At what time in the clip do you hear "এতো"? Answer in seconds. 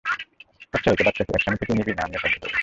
0.91-1.03